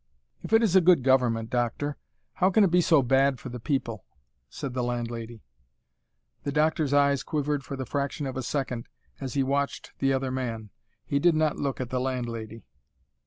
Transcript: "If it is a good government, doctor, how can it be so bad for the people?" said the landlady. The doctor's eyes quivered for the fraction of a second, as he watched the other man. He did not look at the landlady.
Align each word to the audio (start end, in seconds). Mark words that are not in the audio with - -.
"If 0.41 0.51
it 0.51 0.63
is 0.63 0.75
a 0.75 0.81
good 0.81 1.03
government, 1.03 1.51
doctor, 1.51 1.95
how 2.33 2.49
can 2.49 2.63
it 2.63 2.71
be 2.71 2.81
so 2.81 3.03
bad 3.03 3.39
for 3.39 3.49
the 3.49 3.59
people?" 3.59 4.03
said 4.49 4.73
the 4.73 4.81
landlady. 4.81 5.43
The 6.41 6.51
doctor's 6.51 6.91
eyes 6.91 7.21
quivered 7.21 7.63
for 7.63 7.75
the 7.75 7.85
fraction 7.85 8.25
of 8.25 8.35
a 8.35 8.41
second, 8.41 8.87
as 9.19 9.35
he 9.35 9.43
watched 9.43 9.91
the 9.99 10.11
other 10.11 10.31
man. 10.31 10.71
He 11.05 11.19
did 11.19 11.35
not 11.35 11.59
look 11.59 11.79
at 11.79 11.91
the 11.91 11.99
landlady. 12.01 12.63